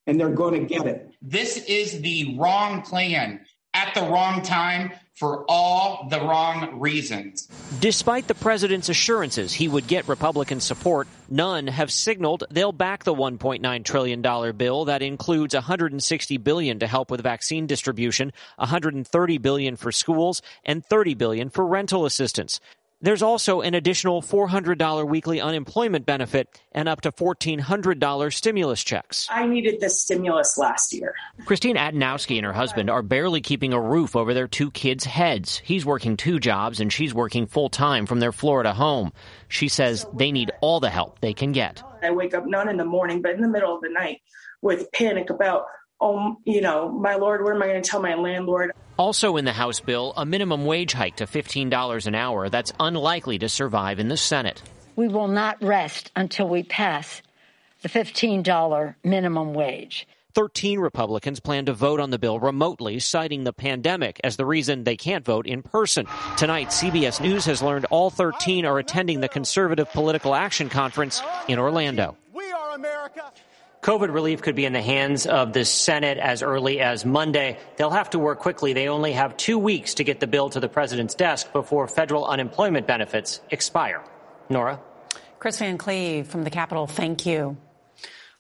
and 0.06 0.20
they're 0.20 0.28
going 0.28 0.60
to 0.60 0.68
get 0.68 0.86
it. 0.86 1.10
This 1.22 1.64
is 1.64 2.02
the 2.02 2.36
wrong 2.38 2.82
plan 2.82 3.40
at 3.74 3.94
the 3.94 4.02
wrong 4.02 4.42
time 4.42 4.92
for 5.18 5.44
all 5.50 6.08
the 6.12 6.20
wrong 6.20 6.80
reasons. 6.80 7.48
Despite 7.80 8.28
the 8.28 8.36
president's 8.36 8.88
assurances 8.88 9.52
he 9.52 9.68
would 9.68 9.88
get 9.88 10.08
Republican 10.08 10.60
support, 10.60 11.08
none 11.28 11.66
have 11.66 11.92
signaled 11.92 12.44
they'll 12.52 12.72
back 12.72 13.04
the 13.04 13.16
1.9 13.16 13.84
trillion 13.84 14.22
dollar 14.22 14.54
bill 14.54 14.86
that 14.86 15.02
includes 15.02 15.56
160 15.56 16.38
billion 16.38 16.78
to 16.80 16.88
help 16.88 17.10
with 17.10 17.22
vaccine 17.24 17.66
distribution, 17.66 18.32
130 18.58 19.38
billion 19.40 19.76
for 19.76 19.92
schools, 19.92 20.44
and 20.64 20.86
30 20.86 21.16
billion 21.16 21.50
for 21.50 21.66
rental 21.66 22.06
assistance. 22.06 22.60
There's 23.00 23.22
also 23.22 23.62
an 23.62 23.76
additional 23.76 24.24
$400 24.24 25.08
weekly 25.08 25.40
unemployment 25.40 26.08
benefit 26.08 26.60
and 26.72 26.90
up 26.90 27.02
to 27.02 27.12
$1,400 27.12 28.34
stimulus 28.34 28.84
checks. 28.84 29.28
I 29.30 29.46
needed 29.46 29.80
this 29.80 30.02
stimulus 30.02 30.58
last 30.58 30.92
year. 30.94 31.14
Christine 31.46 31.76
Adamowski 31.76 32.38
and 32.38 32.46
her 32.46 32.54
husband 32.54 32.90
are 32.90 33.04
barely 33.04 33.40
keeping 33.42 33.72
a 33.72 33.80
roof 33.80 34.16
over 34.16 34.34
their 34.34 34.48
two 34.48 34.72
kids' 34.72 35.06
heads. 35.06 35.62
He's 35.64 35.86
working 35.86 36.18
two 36.18 36.40
jobs 36.40 36.80
and 36.80 36.92
she's 36.92 37.14
working 37.14 37.46
full 37.46 37.70
time 37.70 38.08
from 38.08 38.20
their 38.20 38.32
Florida 38.32 38.74
home. 38.74 39.14
She 39.48 39.68
says 39.68 40.08
they 40.16 40.32
need 40.32 40.52
all 40.62 40.80
the 40.80 40.90
help 40.90 41.22
they 41.22 41.36
can 41.36 41.52
get. 41.52 41.84
I 42.02 42.10
wake 42.10 42.34
up 42.34 42.48
not 42.48 42.68
in 42.68 42.78
the 42.78 42.86
morning, 42.86 43.22
but 43.22 43.36
in 43.36 43.42
the 43.42 43.48
middle 43.48 43.76
of 43.76 43.82
the 43.82 43.90
night 43.90 44.22
with 44.64 44.92
panic 44.92 45.30
about, 45.30 45.66
oh, 46.02 46.38
you 46.46 46.62
know, 46.62 46.90
my 46.90 47.14
Lord, 47.14 47.44
what 47.44 47.54
am 47.54 47.62
I 47.62 47.68
going 47.68 47.82
to 47.84 47.88
tell 47.88 48.02
my 48.02 48.16
landlord? 48.16 48.72
Also 48.98 49.38
in 49.38 49.46
the 49.46 49.54
House 49.54 49.80
bill, 49.80 50.14
a 50.18 50.26
minimum 50.26 50.66
wage 50.66 50.94
hike 50.94 51.18
to 51.18 51.28
$15 51.28 52.08
an 52.08 52.16
hour 52.16 52.50
that's 52.50 52.74
unlikely 52.80 53.38
to 53.40 53.48
survive 53.48 54.00
in 54.00 54.08
the 54.08 54.18
Senate. 54.18 54.62
We 54.96 55.08
will 55.08 55.28
not 55.28 55.62
rest 55.62 56.12
until 56.16 56.50
we 56.50 56.64
pass 56.64 57.22
the 57.84 57.90
$15 57.90 58.96
minimum 59.04 59.54
wage. 59.54 60.08
13 60.34 60.80
Republicans 60.80 61.40
plan 61.40 61.66
to 61.66 61.74
vote 61.74 62.00
on 62.00 62.10
the 62.10 62.20
bill 62.20 62.40
remotely, 62.40 63.00
citing 63.00 63.44
the 63.44 63.54
pandemic 63.54 64.20
as 64.24 64.36
the 64.36 64.46
reason 64.46 64.84
they 64.84 64.98
can't 64.98 65.26
vote 65.26 65.48
in 65.48 65.62
person. 65.64 66.08
Tonight, 66.36 66.68
CBS 66.70 67.22
News 67.22 67.46
has 67.46 67.62
learned 67.62 67.86
all 67.86 68.10
13 68.10 68.66
are 68.66 68.80
attending 68.80 69.20
the 69.20 69.30
Conservative 69.30 69.92
Political 69.92 70.36
Action 70.36 70.70
Conference 70.70 71.22
in 71.48 71.60
Orlando. 71.60 72.18
We 72.34 72.52
are 72.52 72.76
America. 72.76 73.32
COVID 73.82 74.14
relief 74.14 74.42
could 74.42 74.56
be 74.56 74.66
in 74.66 74.74
the 74.74 74.82
hands 74.82 75.26
of 75.26 75.54
the 75.54 75.64
Senate 75.64 76.18
as 76.18 76.44
early 76.44 76.80
as 76.80 77.06
Monday. 77.06 77.58
They'll 77.78 77.90
have 77.92 78.10
to 78.12 78.20
work 78.20 78.40
quickly. 78.40 78.74
They 78.74 78.90
only 78.90 79.14
have 79.14 79.38
two 79.38 79.58
weeks 79.58 79.96
to 79.96 80.04
get 80.04 80.20
the 80.20 80.28
bill 80.28 80.50
to 80.50 80.60
the 80.60 80.68
president's 80.68 81.16
desk 81.16 81.54
before 81.54 81.88
federal 81.88 82.26
unemployment 82.26 82.88
benefits 82.88 83.40
expire. 83.50 84.04
Norah? 84.50 84.82
Chris 85.40 85.60
Van 85.60 85.78
Cleave 85.78 86.28
from 86.28 86.44
the 86.44 86.50
Capitol, 86.50 86.88
thank 86.88 87.26
you. 87.26 87.58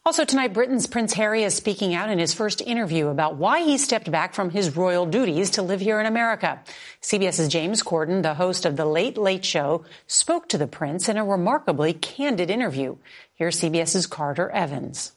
Also 0.08 0.24
tonight, 0.24 0.53
Britain's 0.53 0.88
Prince 0.88 1.13
Harry 1.15 1.44
is 1.44 1.53
speaking 1.53 1.94
out 1.94 2.10
in 2.10 2.17
his 2.17 2.34
first 2.34 2.62
interview 2.62 3.08
about 3.08 3.36
why 3.36 3.62
he 3.62 3.77
stepped 3.77 4.10
back 4.10 4.34
from 4.34 4.50
his 4.50 4.77
royal 4.77 5.06
duties 5.06 5.50
to 5.51 5.62
live 5.62 5.82
here 5.82 6.00
in 6.00 6.06
America. 6.06 6.63
CBS's 7.01 7.50
James 7.50 7.84
Corden, 7.84 8.24
the 8.24 8.34
host 8.34 8.65
of 8.65 8.77
The 8.77 8.86
Late 8.86 9.17
Late 9.17 9.44
Show, 9.44 9.84
spoke 10.08 10.48
to 10.48 10.58
the 10.58 10.65
prince 10.65 11.10
in 11.10 11.17
a 11.17 11.25
remarkably 11.25 11.91
candid 11.91 12.50
interview. 12.50 12.96
Here's 13.34 13.60
CBS's 13.60 14.08
Carter 14.08 14.50
Evans. 14.50 15.12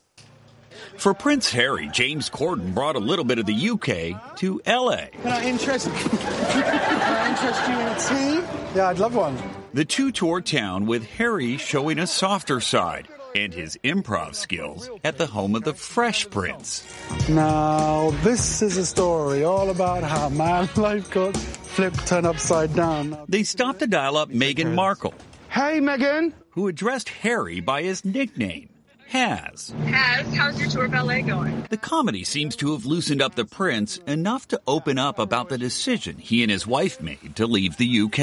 For 0.96 1.14
Prince 1.14 1.50
Harry, 1.52 1.88
James 1.92 2.28
Corden 2.28 2.74
brought 2.74 2.96
a 2.96 3.00
little 3.00 3.24
bit 3.24 3.38
of 3.38 3.46
the 3.46 3.70
UK 3.70 4.36
to 4.36 4.60
LA. 4.66 5.06
Can 5.22 5.26
I 5.26 5.44
interest, 5.44 5.86
can 5.92 6.64
I 6.64 7.30
interest 7.30 8.12
you 8.12 8.18
in 8.18 8.40
tea? 8.42 8.76
Yeah, 8.76 8.88
I'd 8.88 8.98
love 8.98 9.14
one. 9.14 9.36
The 9.72 9.84
two 9.84 10.10
toured 10.12 10.46
town 10.46 10.86
with 10.86 11.06
Harry 11.12 11.56
showing 11.56 11.98
a 11.98 12.06
softer 12.06 12.60
side 12.60 13.08
and 13.34 13.54
his 13.54 13.78
improv 13.84 14.34
skills 14.34 14.90
at 15.04 15.16
the 15.16 15.26
home 15.26 15.54
of 15.54 15.62
the 15.64 15.74
Fresh 15.74 16.30
Prince. 16.30 16.84
Now, 17.28 18.10
this 18.22 18.60
is 18.60 18.76
a 18.76 18.84
story 18.84 19.44
all 19.44 19.70
about 19.70 20.02
how 20.02 20.28
my 20.30 20.68
life 20.76 21.10
got 21.10 21.36
flipped, 21.36 22.06
turned 22.06 22.26
upside 22.26 22.74
down. 22.74 23.16
They 23.28 23.44
stopped 23.44 23.78
to 23.78 23.86
dial 23.86 24.16
up 24.16 24.30
Meghan 24.30 24.74
Markle. 24.74 25.14
Hey, 25.48 25.80
Meghan! 25.80 26.32
Who 26.50 26.66
addressed 26.68 27.08
Harry 27.08 27.60
by 27.60 27.82
his 27.82 28.04
nickname. 28.04 28.68
Has. 29.10 29.74
Has, 29.86 30.32
how's 30.36 30.60
your 30.60 30.68
tour 30.68 30.84
of 30.84 30.92
LA 30.92 31.22
going? 31.22 31.66
The 31.68 31.76
comedy 31.76 32.22
seems 32.22 32.54
to 32.54 32.70
have 32.74 32.86
loosened 32.86 33.20
up 33.20 33.34
the 33.34 33.44
prince 33.44 33.96
enough 34.06 34.46
to 34.48 34.60
open 34.68 34.98
up 34.98 35.18
about 35.18 35.48
the 35.48 35.58
decision 35.58 36.16
he 36.16 36.44
and 36.44 36.50
his 36.50 36.64
wife 36.64 37.00
made 37.00 37.34
to 37.34 37.48
leave 37.48 37.76
the 37.76 38.02
UK. 38.02 38.20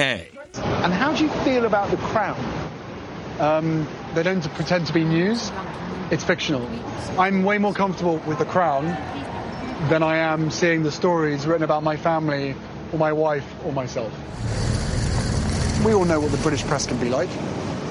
And 0.56 0.94
how 0.94 1.14
do 1.14 1.26
you 1.26 1.30
feel 1.44 1.66
about 1.66 1.92
the 1.92 1.98
crown? 1.98 2.40
Um, 3.38 3.86
they 4.14 4.24
don't 4.24 4.42
pretend 4.54 4.88
to 4.88 4.94
be 4.94 5.04
news. 5.04 5.52
It's 6.10 6.24
fictional. 6.24 6.66
I'm 7.20 7.44
way 7.44 7.58
more 7.58 7.74
comfortable 7.74 8.20
with 8.20 8.40
the 8.40 8.46
crown 8.46 8.86
than 9.90 10.04
I 10.04 10.20
am 10.20 10.50
seeing 10.50 10.84
the 10.84 10.92
stories 10.94 11.46
written 11.46 11.64
about 11.64 11.84
my 11.84 11.98
family 11.98 12.56
or 12.94 12.98
my 12.98 13.12
wife 13.12 13.46
or 13.66 13.74
myself. 13.74 14.14
We 15.86 15.92
all 15.92 16.06
know 16.06 16.22
what 16.22 16.32
the 16.32 16.38
British 16.38 16.64
press 16.64 16.88
can 16.88 16.98
be 16.98 17.10
like 17.10 17.30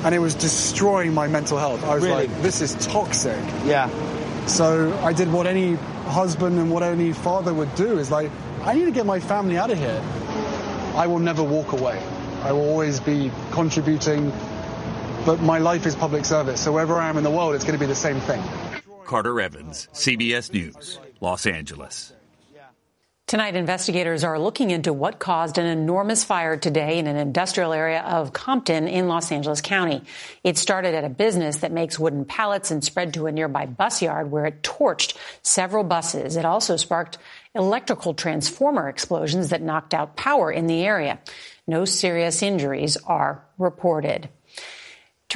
and 0.06 0.14
it 0.14 0.20
was 0.20 0.36
destroying 0.36 1.12
my 1.12 1.26
mental 1.26 1.58
health. 1.58 1.82
I 1.82 1.96
was 1.96 2.04
really? 2.04 2.28
like, 2.28 2.42
this 2.42 2.60
is 2.60 2.76
toxic. 2.86 3.44
Yeah. 3.64 3.90
So 4.46 4.96
I 5.02 5.12
did 5.12 5.32
what 5.32 5.48
any 5.48 5.74
husband 6.04 6.60
and 6.60 6.70
what 6.70 6.84
any 6.84 7.12
father 7.12 7.52
would 7.52 7.74
do 7.74 7.98
is 7.98 8.08
like, 8.08 8.30
I 8.62 8.74
need 8.74 8.84
to 8.84 8.92
get 8.92 9.04
my 9.04 9.18
family 9.18 9.58
out 9.58 9.72
of 9.72 9.78
here. 9.78 10.00
I 10.94 11.08
will 11.08 11.18
never 11.18 11.42
walk 11.42 11.72
away. 11.72 12.00
I 12.42 12.52
will 12.52 12.68
always 12.68 13.00
be 13.00 13.32
contributing, 13.50 14.32
but 15.26 15.40
my 15.40 15.58
life 15.58 15.86
is 15.86 15.96
public 15.96 16.24
service. 16.24 16.62
So 16.62 16.70
wherever 16.70 16.94
I 16.94 17.08
am 17.08 17.16
in 17.16 17.24
the 17.24 17.30
world, 17.32 17.56
it's 17.56 17.64
going 17.64 17.76
to 17.76 17.80
be 17.80 17.86
the 17.86 17.96
same 17.96 18.20
thing. 18.20 18.40
Carter 19.06 19.40
Evans, 19.40 19.88
CBS 19.92 20.52
News, 20.52 21.00
Los 21.20 21.46
Angeles. 21.46 22.12
Tonight, 23.26 23.56
investigators 23.56 24.22
are 24.22 24.38
looking 24.38 24.70
into 24.70 24.92
what 24.92 25.18
caused 25.18 25.58
an 25.58 25.66
enormous 25.66 26.22
fire 26.22 26.56
today 26.56 27.00
in 27.00 27.08
an 27.08 27.16
industrial 27.16 27.72
area 27.72 28.00
of 28.02 28.32
Compton 28.32 28.86
in 28.86 29.08
Los 29.08 29.32
Angeles 29.32 29.60
County. 29.60 30.04
It 30.44 30.56
started 30.56 30.94
at 30.94 31.02
a 31.02 31.08
business 31.08 31.56
that 31.56 31.72
makes 31.72 31.98
wooden 31.98 32.24
pallets 32.24 32.70
and 32.70 32.84
spread 32.84 33.14
to 33.14 33.26
a 33.26 33.32
nearby 33.32 33.66
bus 33.66 34.00
yard 34.00 34.30
where 34.30 34.46
it 34.46 34.62
torched 34.62 35.16
several 35.42 35.82
buses. 35.82 36.36
It 36.36 36.44
also 36.44 36.76
sparked 36.76 37.18
electrical 37.52 38.14
transformer 38.14 38.88
explosions 38.88 39.48
that 39.48 39.60
knocked 39.60 39.92
out 39.92 40.14
power 40.14 40.52
in 40.52 40.68
the 40.68 40.84
area. 40.84 41.18
No 41.66 41.84
serious 41.84 42.44
injuries 42.44 42.96
are 43.08 43.44
reported. 43.58 44.28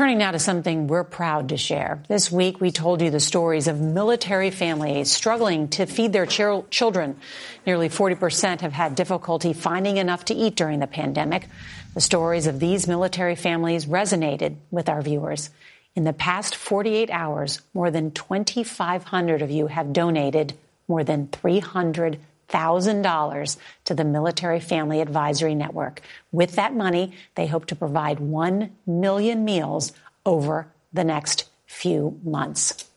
Turning 0.00 0.16
now 0.16 0.30
to 0.30 0.38
something 0.38 0.87
we're 0.87 1.04
proud 1.04 1.50
to 1.50 1.59
share. 1.59 2.02
This 2.09 2.33
week, 2.33 2.59
we 2.59 2.71
told 2.71 3.02
you 3.02 3.11
the 3.11 3.21
stories 3.21 3.69
of 3.69 3.83
military 3.83 4.50
families 4.50 5.12
struggling 5.12 5.69
to 5.76 5.85
feed 5.85 6.14
their 6.14 6.25
ch- 6.25 6.71
children. 6.71 7.19
Nearly 7.66 7.90
40% 7.90 8.62
have 8.62 8.73
had 8.73 8.95
difficulty 8.95 9.52
finding 9.52 9.99
enough 9.99 10.25
to 10.25 10.35
eat 10.35 10.57
during 10.57 10.78
the 10.78 10.87
pandemic. 10.87 11.49
The 11.92 12.00
stories 12.00 12.47
of 12.47 12.59
these 12.59 12.88
military 12.88 13.35
families 13.37 13.85
resonated 13.85 14.57
with 14.71 14.88
our 14.88 15.02
viewers. 15.02 15.50
In 15.95 16.04
the 16.04 16.15
past 16.15 16.56
48 16.56 17.10
hours, 17.10 17.60
more 17.75 17.91
than 17.91 18.10
2,500 18.10 19.43
of 19.43 19.50
you 19.50 19.67
have 19.67 19.93
donated 19.93 20.54
more 20.89 21.04
than 21.04 21.26
300 21.26 22.19
$1,000 22.50 23.56
to 23.84 23.95
the 23.95 24.04
Military 24.04 24.60
Family 24.60 25.00
Advisory 25.00 25.54
Network. 25.54 26.02
With 26.32 26.56
that 26.56 26.75
money, 26.75 27.13
they 27.34 27.47
hope 27.47 27.67
to 27.67 27.76
provide 27.76 28.21
1 28.21 28.71
million 28.86 29.45
meals 29.45 29.93
over 30.26 30.73
the 30.93 31.04
next 31.04 31.49
few 31.67 32.19
months. 32.25 32.89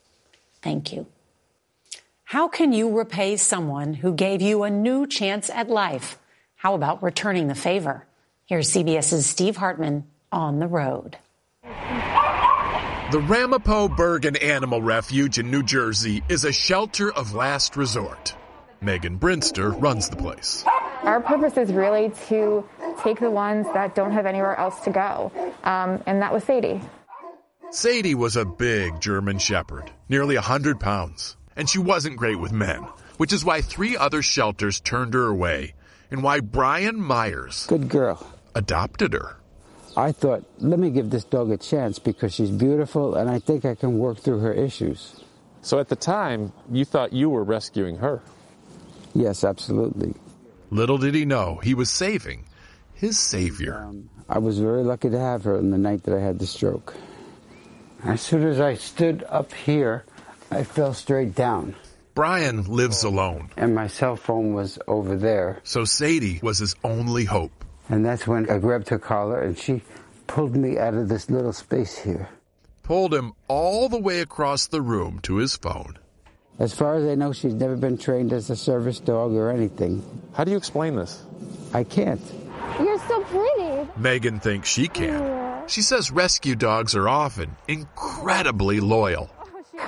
Thank 0.62 0.92
you. 0.94 1.08
How 2.24 2.48
can 2.48 2.74
you 2.74 2.98
repay 2.98 3.38
someone 3.38 3.94
who 3.94 4.14
gave 4.14 4.42
you 4.42 4.64
a 4.64 4.70
new 4.70 5.06
chance 5.06 5.50
at 5.50 5.70
life? 5.70 6.18
How 6.56 6.74
about 6.74 7.04
returning 7.04 7.48
the 7.48 7.56
favor? 7.56 8.08
Here's 8.46 8.72
CBS's 8.72 9.26
Steve 9.26 9.58
Hartman 9.58 10.06
on 10.32 10.60
the 10.60 10.68
road. 10.68 11.18
The 13.12 13.20
Ramapo 13.20 13.88
Bergen 13.88 14.36
Animal 14.38 14.82
Refuge 14.82 15.38
in 15.38 15.52
New 15.52 15.62
Jersey 15.62 16.24
is 16.28 16.46
a 16.46 16.52
shelter 16.52 17.12
of 17.14 17.36
last 17.36 17.78
resort. 17.78 18.36
Megan 18.84 19.18
Brinster 19.18 19.80
runs 19.82 20.10
the 20.10 20.16
place. 20.16 20.64
Our 21.04 21.22
purpose 21.22 21.58
is 21.58 21.72
really 21.74 22.12
to 22.28 22.68
take 23.02 23.20
the 23.20 23.32
ones 23.32 23.68
that 23.74 23.96
don't 23.96 24.12
have 24.12 24.26
anywhere 24.26 24.56
else 24.58 24.80
to 24.82 24.92
go, 24.92 25.32
um, 25.64 26.02
and 26.06 26.22
that 26.22 26.34
was 26.34 26.44
Sadie. 26.44 26.82
Sadie 27.72 28.16
was 28.16 28.36
a 28.36 28.46
big 28.46 29.02
German 29.02 29.40
Shepherd, 29.40 29.90
nearly 30.08 30.36
100 30.36 30.80
pounds, 30.80 31.36
and 31.56 31.70
she 31.70 31.80
wasn't 31.80 32.18
great 32.18 32.40
with 32.40 32.52
men, 32.52 32.88
which 33.18 33.34
is 33.34 33.44
why 33.44 33.62
three 33.62 33.98
other 33.98 34.22
shelters 34.22 34.80
turned 34.80 35.14
her 35.14 35.26
away, 35.26 35.74
and 36.12 36.22
why 36.22 36.40
Brian 36.40 37.02
Myers, 37.02 37.66
good 37.68 37.90
girl, 37.90 38.26
adopted 38.54 39.14
her. 39.14 39.38
I 39.96 40.12
thought, 40.12 40.44
let 40.60 40.80
me 40.80 40.90
give 40.90 41.10
this 41.10 41.24
dog 41.24 41.52
a 41.52 41.58
chance 41.58 42.00
because 42.00 42.34
she's 42.34 42.50
beautiful, 42.50 43.16
and 43.16 43.30
I 43.30 43.40
think 43.40 43.66
I 43.66 43.76
can 43.76 43.98
work 43.98 44.20
through 44.20 44.40
her 44.40 44.54
issues. 44.54 45.24
So 45.62 45.80
at 45.80 45.90
the 45.90 45.96
time, 45.96 46.52
you 46.72 46.84
thought 46.84 47.14
you 47.14 47.30
were 47.30 47.44
rescuing 47.44 47.98
her. 47.98 48.22
Yes, 49.14 49.44
absolutely. 49.44 50.14
Little 50.70 50.98
did 50.98 51.14
he 51.14 51.26
know 51.26 51.60
he 51.64 51.74
was 51.74 51.90
saving 51.90 52.46
his 52.94 53.20
savior. 53.20 53.84
Um, 53.84 54.10
I 54.30 54.40
was 54.40 54.60
very 54.60 54.84
lucky 54.84 55.10
to 55.10 55.20
have 55.20 55.44
her 55.44 55.58
on 55.58 55.72
the 55.72 55.78
night 55.78 56.04
that 56.04 56.16
I 56.16 56.22
had 56.22 56.40
the 56.40 56.48
stroke. 56.48 56.96
As 58.04 58.22
soon 58.22 58.44
as 58.44 58.60
I 58.60 58.76
stood 58.76 59.24
up 59.30 59.54
here, 59.54 60.06
I 60.50 60.64
fell 60.64 60.94
straight 60.94 61.36
down. 61.36 61.76
Brian 62.16 62.64
lives 62.64 63.04
alone. 63.04 63.50
And 63.58 63.74
my 63.74 63.88
cell 63.88 64.16
phone 64.16 64.54
was 64.54 64.80
over 64.88 65.16
there. 65.16 65.60
So 65.64 65.84
Sadie 65.84 66.40
was 66.42 66.60
his 66.60 66.76
only 66.84 67.26
hope. 67.26 67.66
And 67.90 68.06
that's 68.06 68.28
when 68.28 68.50
I 68.50 68.60
grabbed 68.60 68.90
her 68.90 69.00
collar 69.00 69.42
and 69.42 69.58
she 69.58 69.82
pulled 70.28 70.56
me 70.56 70.78
out 70.78 70.94
of 70.94 71.10
this 71.10 71.30
little 71.30 71.54
space 71.54 71.98
here. 71.98 72.30
Pulled 72.84 73.14
him 73.14 73.34
all 73.48 73.90
the 73.90 74.00
way 74.00 74.22
across 74.22 74.68
the 74.68 74.82
room 74.82 75.20
to 75.24 75.38
his 75.38 75.56
phone. 75.56 75.98
As 76.60 76.74
far 76.74 76.96
as 76.96 77.06
I 77.06 77.16
know, 77.16 77.34
she's 77.34 77.54
never 77.54 77.76
been 77.76 77.98
trained 77.98 78.32
as 78.32 78.50
a 78.50 78.56
service 78.56 79.00
dog 79.00 79.34
or 79.34 79.50
anything. 79.50 80.04
How 80.34 80.44
do 80.44 80.52
you 80.52 80.58
explain 80.58 80.96
this? 80.96 81.24
I 81.74 81.84
can't. 81.84 82.22
You're 82.80 83.00
so 83.08 83.24
pretty. 83.24 83.90
Megan 83.98 84.40
thinks 84.40 84.70
she 84.70 84.88
can. 84.88 85.20
Yeah. 85.20 85.68
She 85.68 85.82
says 85.82 86.12
rescue 86.12 86.56
dogs 86.56 86.96
are 86.96 87.10
often 87.10 87.56
incredibly 87.68 88.80
loyal. 88.80 89.26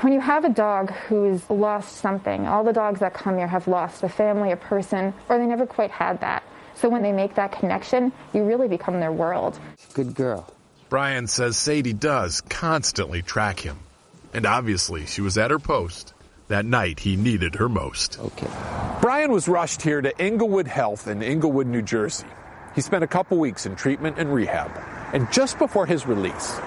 When 0.02 0.12
you 0.12 0.20
have 0.20 0.44
a 0.44 0.50
dog 0.50 0.92
who's 0.92 1.48
lost 1.50 1.98
something, 1.98 2.48
all 2.48 2.64
the 2.64 2.74
dogs 2.74 3.00
that 3.00 3.14
come 3.14 3.38
here 3.38 3.48
have 3.48 3.68
lost 3.68 4.04
a 4.04 4.10
family, 4.10 4.52
a 4.52 4.58
person, 4.58 5.14
or 5.30 5.38
they 5.38 5.46
never 5.46 5.66
quite 5.66 5.92
had 5.92 6.22
that. 6.22 6.44
So 6.76 6.90
when 6.90 7.04
they 7.04 7.12
make 7.12 7.36
that 7.36 7.52
connection, 7.52 8.12
you 8.34 8.44
really 8.44 8.68
become 8.68 9.00
their 9.00 9.12
world. 9.12 9.58
Good 9.94 10.16
girl. 10.16 10.52
Brian 10.90 11.28
says 11.28 11.58
Sadie 11.58 11.94
does 11.94 12.42
constantly 12.42 13.22
track 13.22 13.60
him. 13.60 13.78
And 14.34 14.46
obviously, 14.46 15.06
she 15.06 15.22
was 15.22 15.38
at 15.38 15.52
her 15.52 15.60
post 15.60 16.14
that 16.48 16.66
night 16.66 17.00
he 17.00 17.16
needed 17.16 17.56
her 17.56 17.70
most. 17.70 18.20
Okay. 18.20 18.48
Brian 19.02 19.32
was 19.32 19.48
rushed 19.48 19.82
here 19.82 20.02
to 20.02 20.22
Englewood 20.22 20.68
Health 20.68 21.08
in 21.08 21.22
Englewood, 21.22 21.68
New 21.68 21.82
Jersey. 21.82 22.28
He 22.76 22.82
spent 22.82 23.04
a 23.04 23.08
couple 23.08 23.38
weeks 23.38 23.66
in 23.66 23.76
treatment 23.76 24.18
and 24.20 24.34
rehab. 24.34 24.72
And 25.14 25.32
just 25.32 25.58
before 25.58 25.86
his 25.86 26.06
release, 26.06 26.60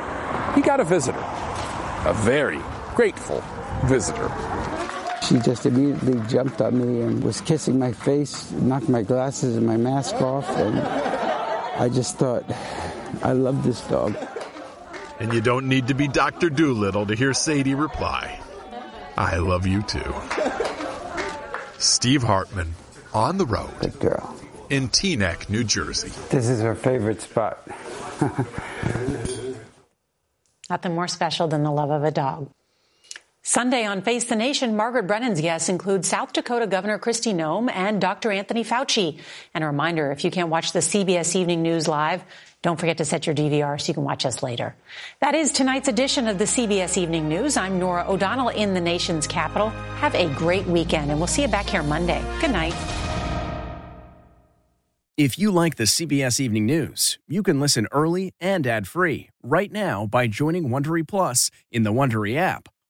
he 0.55 0.63
got 0.63 0.81
a 0.81 0.85
visitor. 0.85 1.23
A 2.07 2.15
very 2.15 2.61
grateful 2.95 3.43
visitor. 3.85 4.31
She 5.29 5.39
just 5.41 5.67
immediately 5.67 6.21
jumped 6.29 6.63
on 6.63 6.79
me 6.79 7.03
and 7.03 7.23
was 7.23 7.41
kissing 7.43 7.79
my 7.79 7.93
face, 7.93 8.51
knocked 8.53 8.89
my 8.89 9.03
glasses 9.03 9.57
and 9.57 9.67
my 9.67 9.77
mask 9.77 10.15
off, 10.23 10.49
and 10.57 10.79
I 10.79 11.89
just 11.91 12.17
thought, 12.17 12.45
I 13.23 13.33
love 13.33 13.63
this 13.63 13.81
dog. 13.83 14.17
And 15.21 15.33
you 15.33 15.41
don't 15.41 15.69
need 15.69 15.89
to 15.89 15.95
be 15.95 16.09
Dr. 16.09 16.49
Dolittle 16.49 17.07
to 17.07 17.15
hear 17.15 17.35
Sadie 17.35 17.75
reply. 17.75 18.41
I 19.19 19.39
love 19.39 19.67
you 19.67 19.83
too. 19.83 20.15
Steve 21.77 22.23
Hartman 22.23 22.77
on 23.13 23.37
the 23.37 23.47
road. 23.47 23.73
Good 23.81 23.99
girl. 23.99 24.37
In 24.71 24.89
Teaneck, 24.91 25.51
New 25.51 25.65
Jersey. 25.65 26.13
This 26.31 26.49
is 26.49 26.61
her 26.61 26.77
favorite 26.77 27.21
spot. 27.21 27.69
Nothing 30.71 30.95
more 30.95 31.09
special 31.09 31.49
than 31.49 31.65
the 31.65 31.73
love 31.73 31.91
of 31.91 32.05
a 32.05 32.13
dog. 32.13 32.49
Sunday 33.49 33.87
on 33.87 34.03
Face 34.03 34.25
the 34.25 34.37
Nation, 34.37 34.77
Margaret 34.77 35.07
Brennan's 35.07 35.41
guests 35.41 35.71
include 35.71 36.05
South 36.05 36.35
Dakota 36.35 36.67
Governor 36.67 36.99
Kristi 36.99 37.35
Noem 37.35 37.73
and 37.73 37.99
Dr. 37.99 38.31
Anthony 38.31 38.63
Fauci. 38.63 39.21
And 39.55 39.65
a 39.65 39.67
reminder, 39.69 40.13
if 40.13 40.23
you 40.23 40.31
can't 40.31 40.51
watch 40.51 40.73
the 40.73 40.81
CBS 40.81 41.35
Evening 41.35 41.63
News 41.63 41.89
live, 41.89 42.23
don't 42.61 42.79
forget 42.79 42.99
to 42.99 43.07
set 43.07 43.27
your 43.27 43.35
DVR 43.35 43.81
so 43.81 43.89
you 43.89 43.95
can 43.95 44.05
watch 44.05 44.27
us 44.27 44.43
later. 44.43 44.77
That 45.23 45.35
is 45.35 45.51
tonight's 45.51 45.89
edition 45.89 46.29
of 46.29 46.37
the 46.37 46.45
CBS 46.45 46.99
Evening 46.99 47.31
News. 47.31 47.57
I'm 47.57 47.79
Norah 47.79 48.05
O'Donnell 48.07 48.51
in 48.51 48.75
the 48.75 48.83
nation's 48.83 49.27
capital. 49.27 49.71
Have 50.01 50.15
a 50.15 50.29
great 50.35 50.67
weekend, 50.67 51.11
and 51.11 51.19
we'll 51.19 51.27
see 51.27 51.41
you 51.41 51.49
back 51.49 51.71
here 51.71 51.83
Monday. 51.83 52.23
Good 52.43 52.51
night. 52.51 52.75
If 55.17 55.39
you 55.39 55.51
like 55.51 55.77
the 55.77 55.85
CBS 55.85 56.39
Evening 56.39 56.67
News, 56.67 57.19
you 57.27 57.43
can 57.43 57.61
listen 57.61 57.87
early 57.93 58.35
and 58.43 58.67
ad-free 58.67 59.31
right 59.43 59.73
now 59.73 60.07
by 60.07 60.27
joining 60.27 60.69
Wondery 60.69 61.09
Plus 61.09 61.51
in 61.73 61.85
the 61.85 61.95
Wondery 61.95 62.37
app 62.37 62.69